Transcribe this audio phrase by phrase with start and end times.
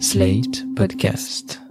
[0.00, 1.63] Slate Podcast.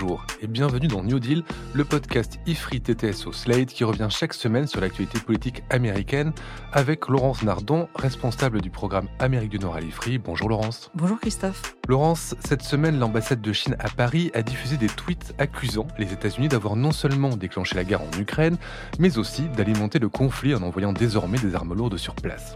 [0.00, 1.42] Bonjour et bienvenue dans New Deal,
[1.74, 6.32] le podcast IFRI TTS au Slate qui revient chaque semaine sur l'actualité politique américaine
[6.72, 10.18] avec Laurence Nardon, responsable du programme Amérique du Nord à l'IFRI.
[10.18, 10.92] Bonjour Laurence.
[10.94, 11.74] Bonjour Christophe.
[11.88, 16.48] Laurence, cette semaine, l'ambassade de Chine à Paris a diffusé des tweets accusant les États-Unis
[16.48, 18.56] d'avoir non seulement déclenché la guerre en Ukraine,
[19.00, 22.54] mais aussi d'alimenter le conflit en envoyant désormais des armes lourdes sur place.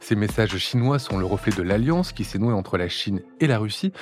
[0.00, 3.46] Ces messages chinois sont le reflet de l'alliance qui s'est nouée entre la Chine et
[3.46, 3.92] la Russie,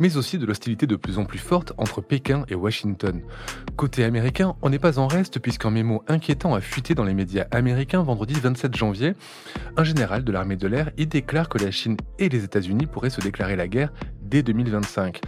[0.00, 3.22] mais aussi de l'hostilité de plus en plus forte entre Pékin et Washington.
[3.76, 7.46] Côté américain, on n'est pas en reste puisqu'un mémo inquiétant a fuité dans les médias
[7.50, 9.14] américains vendredi 27 janvier.
[9.76, 13.10] Un général de l'armée de l'air y déclare que la Chine et les États-Unis pourraient
[13.10, 15.20] se déclarer la guerre dès 2025.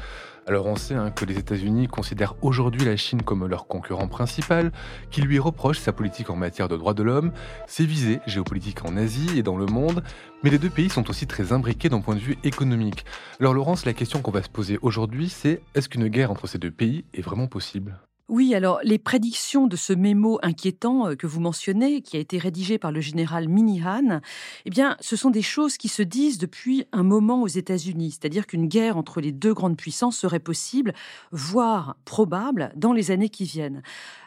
[0.48, 4.72] Alors on sait hein, que les États-Unis considèrent aujourd'hui la Chine comme leur concurrent principal,
[5.10, 7.32] qui lui reproche sa politique en matière de droits de l'homme,
[7.66, 10.02] ses visées géopolitiques en Asie et dans le monde,
[10.42, 13.04] mais les deux pays sont aussi très imbriqués d'un point de vue économique.
[13.40, 16.56] Alors Laurence, la question qu'on va se poser aujourd'hui, c'est est-ce qu'une guerre entre ces
[16.56, 17.98] deux pays est vraiment possible?
[18.28, 22.36] Oui, alors les prédictions de ce mémo inquiétant euh, que vous mentionnez, qui a été
[22.36, 24.20] rédigé par le général Minihan,
[24.66, 28.46] eh bien, ce sont des choses qui se disent depuis un moment aux États-Unis, c'est-à-dire
[28.46, 30.92] qu'une guerre entre les deux grandes puissances serait possible,
[31.32, 33.82] voire probable, dans les années qui viennent.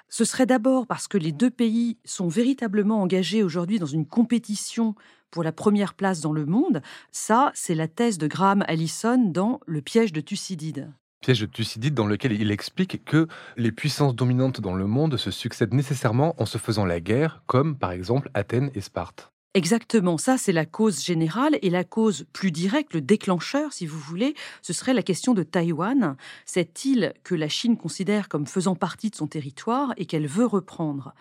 [0.10, 4.96] Ce serait d'abord parce que les deux pays sont véritablement engagés aujourd'hui dans une compétition
[5.30, 6.82] pour la première place dans le monde.
[7.12, 11.94] Ça, c'est la thèse de Graham Allison dans Le piège de Thucydide piège de Thucydide
[11.94, 16.47] dans lequel il explique que les puissances dominantes dans le monde se succèdent nécessairement en
[16.47, 19.31] se faisant la guerre, comme par exemple Athènes et Sparte.
[19.54, 24.00] Exactement, ça c'est la cause générale et la cause plus directe, le déclencheur si vous
[24.00, 28.76] voulez, ce serait la question de Taïwan, cette île que la Chine considère comme faisant
[28.76, 31.14] partie de son territoire et qu'elle veut reprendre.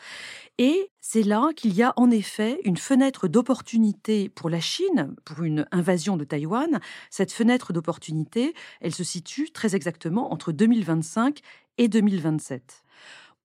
[0.58, 5.42] Et c'est là qu'il y a en effet une fenêtre d'opportunité pour la Chine, pour
[5.42, 6.78] une invasion de Taïwan.
[7.10, 11.40] Cette fenêtre d'opportunité, elle se situe très exactement entre 2025
[11.78, 12.84] et 2027.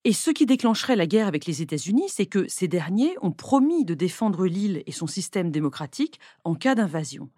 [0.08, 3.86] Et ce qui déclencherait la guerre avec les États-Unis, c'est que ces derniers ont promis
[3.86, 7.32] de défendre l'île et son système démocratique en cas d'invasion.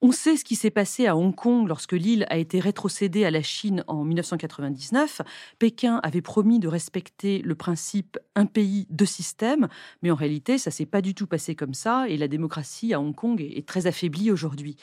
[0.00, 3.32] On sait ce qui s'est passé à Hong Kong lorsque l'île a été rétrocédée à
[3.32, 5.22] la Chine en 1999.
[5.58, 9.66] Pékin avait promis de respecter le principe un pays, deux systèmes,
[10.02, 13.00] mais en réalité, ça s'est pas du tout passé comme ça et la démocratie à
[13.00, 14.76] Hong Kong est très affaiblie aujourd'hui.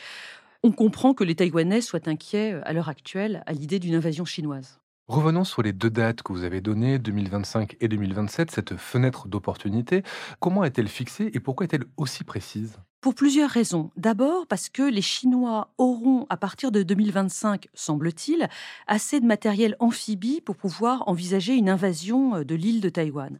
[0.63, 4.80] On comprend que les Taïwanais soient inquiets à l'heure actuelle à l'idée d'une invasion chinoise.
[5.11, 10.03] Revenons sur les deux dates que vous avez données, 2025 et 2027, cette fenêtre d'opportunité.
[10.39, 12.77] Comment est-elle fixée et pourquoi est-elle aussi précise?
[13.01, 13.89] Pour plusieurs raisons.
[13.97, 18.47] D'abord parce que les Chinois auront, à partir de 2025, semble-t-il,
[18.85, 23.39] assez de matériel amphibie pour pouvoir envisager une invasion euh, de l'île de Taïwan.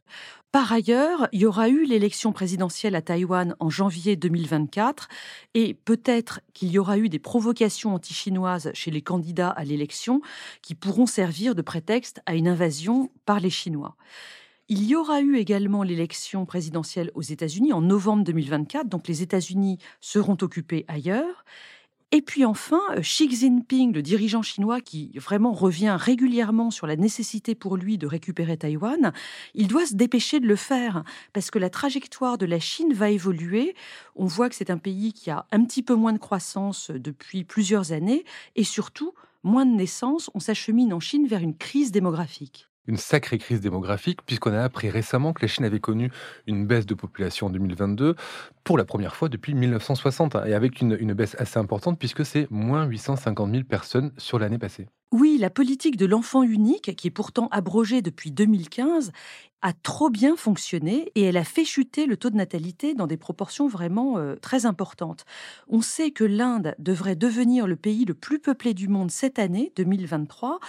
[0.52, 5.08] Par ailleurs, il y aura eu l'élection présidentielle à Taïwan en janvier 2024
[5.54, 10.22] et peut-être qu'il y aura eu des provocations anti-chinoises chez les candidats à l'élection
[10.62, 13.96] qui pourront servir de prétexte à une invasion par les Chinois.
[14.70, 19.80] Il y aura eu également l'élection présidentielle aux États-Unis en novembre 2024, donc les États-Unis
[20.00, 21.44] seront occupés ailleurs.
[22.14, 27.56] Et puis enfin, Xi Jinping, le dirigeant chinois qui vraiment revient régulièrement sur la nécessité
[27.56, 29.14] pour lui de récupérer Taïwan,
[29.54, 33.10] il doit se dépêcher de le faire parce que la trajectoire de la Chine va
[33.10, 33.76] évoluer.
[34.18, 37.46] On voit que c'est un pays qui a un petit peu moins de croissance depuis
[37.46, 38.26] plusieurs années
[38.58, 40.30] et surtout moins de naissances.
[40.34, 44.90] On s'achemine en Chine vers une crise démographique une sacrée crise démographique, puisqu'on a appris
[44.90, 46.12] récemment que la Chine avait connu
[46.48, 48.16] une baisse de population en 2022
[48.64, 52.50] pour la première fois depuis 1960, hein, et avec une, baisse assez importante, puisque c'est
[52.50, 54.88] moins 850 000 personnes sur l'année passée.
[55.12, 59.12] Oui, la politique de l'enfant unique, qui est pourtant abrogée depuis 2015,
[59.62, 63.18] a trop bien fonctionné et elle a fait chuter le taux de natalité dans des
[63.18, 65.26] proportions vraiment euh, très importantes.
[65.68, 69.72] On sait que l'Inde devrait devenir le pays le plus peuplé du monde cette année,
[69.76, 70.60] 2023,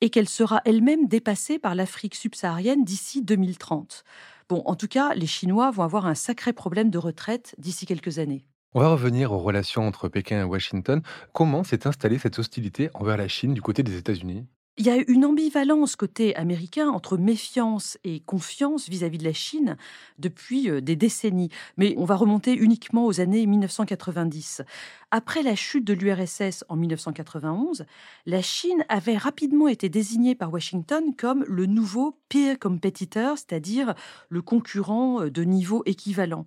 [0.00, 4.04] et qu'elle sera elle-même dépassée par l'Afrique subsaharienne d'ici 2030.
[4.48, 8.18] Bon, en tout cas, les Chinois vont avoir un sacré problème de retraite d'ici quelques
[8.18, 8.44] années.
[8.74, 11.02] On va revenir aux relations entre Pékin et Washington.
[11.32, 14.46] Comment s'est installée cette hostilité envers la Chine du côté des États-Unis?
[14.80, 19.76] Il y a une ambivalence côté américain entre méfiance et confiance vis-à-vis de la Chine
[20.18, 21.50] depuis euh, des décennies.
[21.76, 24.62] Mais on va remonter uniquement aux années 1990.
[25.10, 27.84] Après la chute de l'URSS en 1991,
[28.24, 33.92] la Chine avait rapidement été désignée par Washington comme le nouveau peer competitor, c'est-à-dire
[34.30, 36.46] le concurrent euh, de niveau équivalent.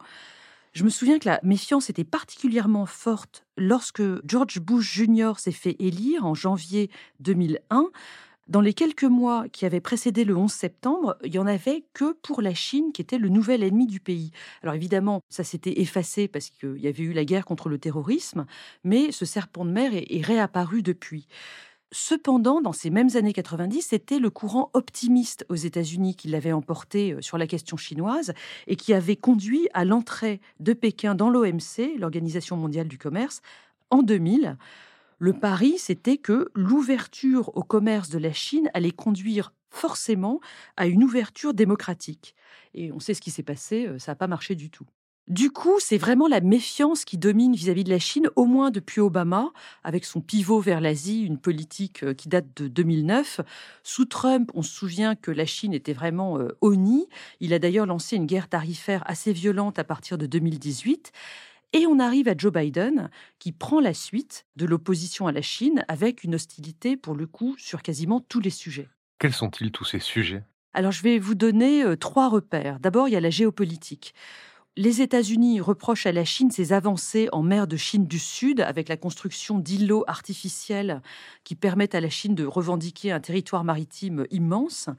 [0.74, 5.34] Je me souviens que la méfiance était particulièrement forte lorsque George Bush Jr.
[5.38, 6.90] s'est fait élire en janvier
[7.20, 7.92] 2001.
[8.48, 12.14] Dans les quelques mois qui avaient précédé le 11 septembre, il y en avait que
[12.14, 14.32] pour la Chine qui était le nouvel ennemi du pays.
[14.64, 18.48] Alors évidemment, ça s'était effacé parce qu'il y avait eu la guerre contre le terrorisme,
[18.84, 21.28] mais ce serpent de mer est, réapparu depuis.
[21.96, 27.14] Cependant, dans ces mêmes années 90, c'était le courant optimiste aux États-Unis qui l'avait emporté
[27.14, 28.34] euh, sur la question chinoise
[28.66, 33.42] et qui avait conduit à l'entrée de Pékin dans l'OMC, l'Organisation mondiale du commerce,
[33.92, 34.58] en 2000.
[35.20, 40.40] Le pari, c'était que l'ouverture au commerce de la Chine allait conduire forcément
[40.78, 42.34] à une ouverture démocratique.
[42.74, 44.88] Et on sait ce qui s'est passé, euh, ça n'a pas marché du tout.
[45.30, 49.00] Du coup, c'est vraiment la méfiance qui domine vis-à-vis de la Chine, au moins depuis
[49.00, 49.52] Obama,
[49.86, 53.40] avec son pivot vers l'Asie, une politique euh, qui date de 2009.
[53.84, 57.08] Sous Trump, on se souvient que la Chine était vraiment euh, honnie.
[57.40, 61.14] Il a d'ailleurs lancé une guerre tarifaire assez violente à partir de 2018.
[61.72, 63.10] Et on arrive à Joe Biden,
[63.40, 67.56] qui prend la suite de l'opposition à la Chine avec une hostilité, pour le coup,
[67.58, 68.90] sur quasiment tous les sujets.
[69.20, 70.44] Quels sont-ils tous ces sujets?
[70.74, 72.80] Alors, je vais vous donner euh, trois repères.
[72.82, 74.14] D'abord, il y a la géopolitique.
[74.76, 78.90] Les États-Unis reprochent à la Chine ses avancées en mer de Chine du Sud avec
[78.90, 81.04] la construction d'îlots artificiels
[81.44, 84.90] qui permettent à la Chine de revendiquer un territoire maritime immense.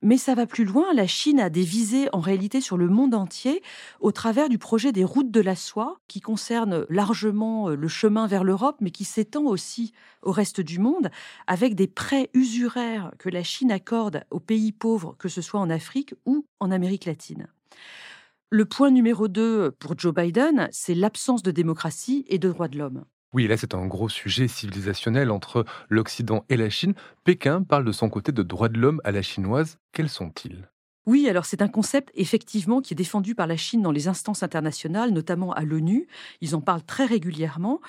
[0.00, 0.86] Mais ça va plus loin.
[0.94, 3.62] La Chine a des visées en réalité sur le monde entier
[4.00, 8.42] au travers du projet des routes de la soie qui concerne largement le chemin vers
[8.42, 11.10] l'Europe mais qui s'étend aussi au reste du monde
[11.46, 15.68] avec des prêts usuraires que la Chine accorde aux pays pauvres, que ce soit en
[15.68, 17.48] Afrique ou en Amérique latine.
[18.52, 22.78] Le point numéro 2 pour Joe Biden, c'est l'absence de démocratie et de droits de
[22.78, 23.04] l'homme.
[23.32, 26.94] Oui, là c'est un gros sujet civilisationnel entre l'Occident et la Chine.
[27.22, 29.78] Pékin parle de son côté de droits de l'homme à la chinoise.
[29.92, 30.68] Quels sont-ils?
[31.06, 34.42] Oui, alors c'est un concept effectivement qui est défendu par la Chine dans les instances
[34.42, 36.08] internationales, notamment à l'ONU.
[36.40, 37.80] Ils en parlent très régulièrement.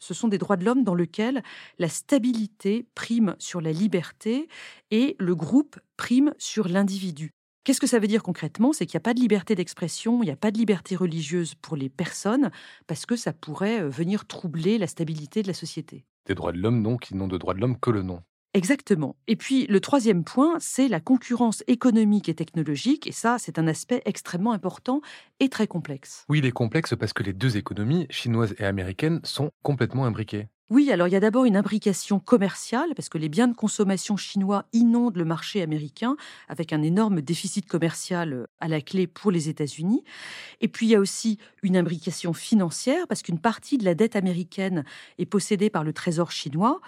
[0.00, 1.44] Ce sont des droits de l'homme dans lesquels
[1.78, 4.48] la stabilité prime sur la liberté
[4.90, 7.37] et le groupe prime sur l'individu.
[7.68, 8.72] Qu'est-ce que ça veut dire concrètement?
[8.72, 11.54] C'est qu'il n'y a pas de liberté d'expression, il n'y a pas de liberté religieuse
[11.54, 12.50] pour les personnes,
[12.86, 16.06] parce que ça pourrait euh, venir troubler la stabilité de la société.
[16.24, 18.22] Des droits de l'homme, donc, qui n'ont de droits de l'homme que le nom.
[18.54, 19.16] Exactement.
[19.26, 23.66] Et puis le troisième point, c'est la concurrence économique et technologique, et ça, c'est un
[23.66, 25.02] aspect extrêmement important
[25.38, 26.24] et très complexe.
[26.30, 30.48] Oui, il est complexe parce que les deux économies, chinoise et américaine, sont complètement imbriquées.
[30.70, 34.18] Oui, alors il y a d'abord une imbrication commerciale, parce que les biens de consommation
[34.18, 36.14] chinois inondent le marché américain,
[36.46, 40.04] avec un énorme déficit commercial euh, à la clé pour les États-Unis.
[40.60, 44.14] Et puis il y a aussi une imbrication financière, parce qu'une partie de la dette
[44.14, 44.84] américaine
[45.16, 46.82] est possédée par le Trésor chinois.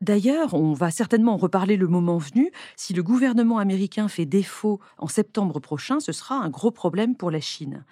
[0.00, 2.50] D'ailleurs, on va certainement en reparler le moment venu.
[2.76, 7.30] Si le gouvernement américain fait défaut en septembre prochain, ce sera un gros problème pour
[7.30, 7.84] la Chine.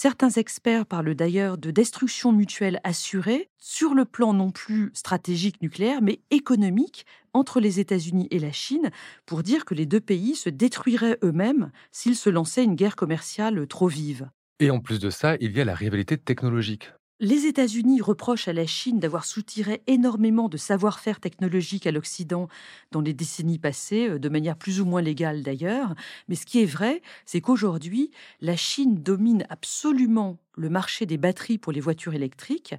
[0.00, 6.02] Certains experts parlent d'ailleurs de destruction mutuelle assurée, sur le plan non plus stratégique nucléaire,
[6.02, 8.92] mais économique, entre les États-Unis et la Chine,
[9.26, 13.66] pour dire que les deux pays se détruiraient eux-mêmes s'ils se lançaient une guerre commerciale
[13.66, 14.30] trop vive.
[14.60, 16.92] Et en plus de ça, il y a la rivalité technologique.
[17.20, 22.46] Les États-Unis reprochent à la Chine d'avoir soutiré énormément de savoir-faire technologique à l'Occident
[22.92, 25.96] dans les décennies passées, euh, de manière plus ou moins légale d'ailleurs.
[26.28, 31.58] Mais ce qui est vrai, c'est qu'aujourd'hui, la Chine domine absolument le marché des batteries
[31.58, 32.76] pour les voitures électriques,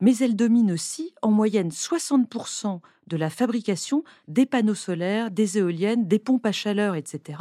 [0.00, 6.08] mais elle domine aussi en moyenne 60% de la fabrication des panneaux solaires, des éoliennes,
[6.08, 7.38] des pompes à chaleur, etc.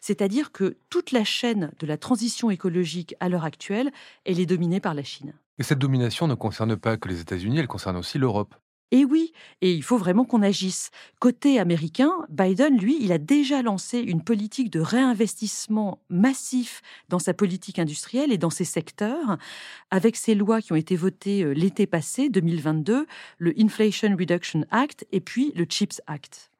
[0.00, 3.90] C'est-à-dire que toute la chaîne de la transition écologique à l'heure actuelle,
[4.24, 5.34] elle est dominée par la Chine.
[5.58, 8.54] Et cette domination ne concerne pas que les États-Unis, elle concerne aussi l'Europe.
[8.90, 10.90] Et oui, et il faut vraiment qu'on agisse.
[11.20, 17.34] Côté américain, Biden, lui, il a déjà lancé une politique de réinvestissement massif dans sa
[17.34, 19.36] politique industrielle et dans ses secteurs,
[19.90, 25.06] avec ces lois qui ont été votées euh, l'été passé, 2022, le Inflation Reduction Act
[25.12, 26.50] et puis le CHIPS Act.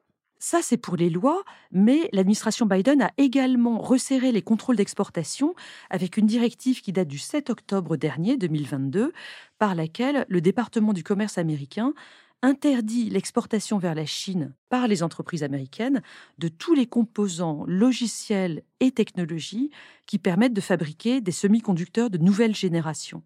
[0.41, 5.53] Ça, c'est pour les lois, mais l'administration Biden a également resserré les contrôles d'exportation
[5.89, 9.11] avec une directive qui date du 7 octobre dernier, 2022,
[9.57, 11.93] par laquelle le département du commerce américain
[12.41, 16.01] interdit l'exportation vers la Chine par les entreprises américaines
[16.37, 19.71] de tous les composants logiciels et technologies
[20.05, 23.23] qui permettent de fabriquer des semi-conducteurs de nouvelle génération.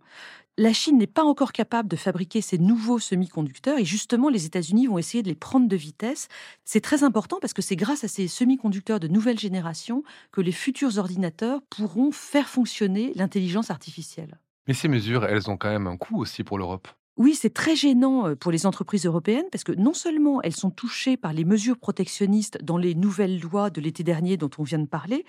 [0.58, 4.86] La Chine n'est pas encore capable de fabriquer ces nouveaux semi-conducteurs et justement les États-Unis
[4.86, 6.28] vont essayer de les prendre de vitesse.
[6.64, 10.52] C'est très important parce que c'est grâce à ces semi-conducteurs de nouvelle génération que les
[10.52, 14.38] futurs ordinateurs pourront faire fonctionner l'intelligence artificielle.
[14.68, 16.88] Mais ces mesures, elles ont quand même un coût aussi pour l'Europe.
[17.16, 20.72] Oui, c'est très gênant euh, pour les entreprises européennes parce que non seulement elles sont
[20.72, 24.80] touchées par les mesures protectionnistes dans les nouvelles lois de l'été dernier dont on vient
[24.80, 25.26] de parler,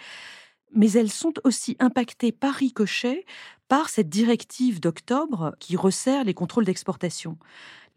[0.72, 3.26] mais elles sont aussi impactées par ricochet
[3.68, 7.38] par cette directive d'octobre qui resserre les contrôles d'exportation.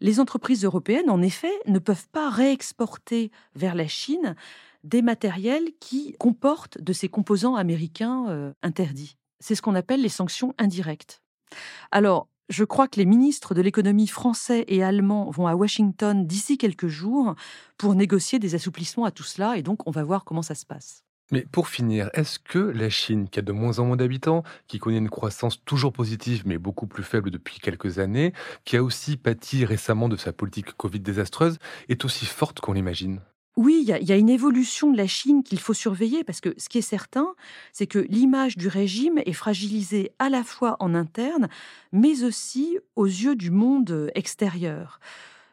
[0.00, 4.36] Les entreprises européennes, en effet, ne peuvent pas réexporter vers la Chine
[4.84, 9.16] des matériels qui comportent de ces composants américains euh, interdits.
[9.40, 11.20] C'est ce qu'on appelle les sanctions indirectes.
[11.90, 16.58] Alors, je crois que les ministres de l'économie français et allemands vont à Washington d'ici
[16.58, 17.34] quelques jours
[17.76, 20.66] pour négocier des assouplissements à tout cela, et donc on va voir comment ça se
[20.66, 21.04] passe.
[21.30, 24.78] Mais pour finir, est-ce que la Chine, qui a de moins en moins d'habitants, qui
[24.78, 28.32] connaît une croissance toujours positive mais beaucoup plus faible depuis quelques années,
[28.64, 31.58] qui a aussi pâti récemment de sa politique Covid désastreuse,
[31.90, 33.20] est aussi forte qu'on l'imagine?
[33.58, 36.68] Oui, il y, a une évolution de la Chine qu'il faut surveiller parce que ce
[36.68, 37.34] qui est certain,
[37.72, 41.48] c'est que l'image du régime est fragilisée à la fois en interne,
[41.90, 45.00] mais aussi aux yeux du monde extérieur.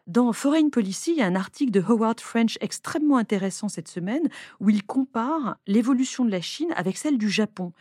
[0.08, 4.30] Dans Foreign Policy, il y a un article de Howard French extrêmement intéressant cette semaine
[4.60, 7.74] où il compare l'évolution de la Chine avec celle du Japon.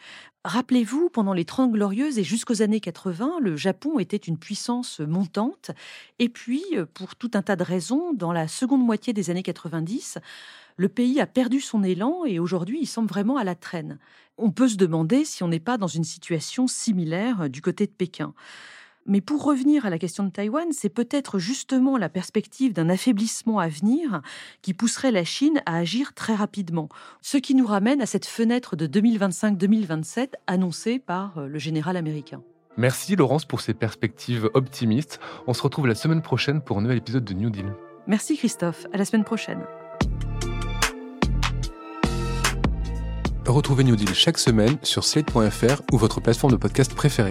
[0.43, 5.71] Rappelez-vous, pendant les Trente Glorieuses et jusqu'aux années 80, le Japon était une puissance montante.
[6.19, 6.65] Et puis,
[6.95, 10.17] pour tout un tas de raisons, dans la seconde moitié des années 90,
[10.79, 13.99] le pays a perdu son élan et aujourd'hui il semble vraiment à la traîne.
[14.39, 17.93] On peut se demander si on n'est pas dans une situation similaire du côté de
[17.93, 18.33] Pékin.
[19.07, 23.59] Mais pour revenir à la question de Taïwan, c'est peut-être justement la perspective d'un affaiblissement
[23.59, 24.23] à venir
[24.63, 26.89] qui pousserait la Chine à agir très rapidement.
[27.21, 32.43] Ce qui nous ramène à cette fenêtre de 2025-2027 annoncée par euh, le général américain.
[32.77, 35.21] Merci Laurence pour ces perspectives optimistes.
[35.47, 37.73] On se retrouve la semaine prochaine pour un nouvel épisode de New Deal.
[38.07, 39.61] Merci Christophe, à la semaine prochaine.
[43.47, 47.31] Retrouvez New Deal chaque semaine sur slate.fr ou votre plateforme de podcast préférée.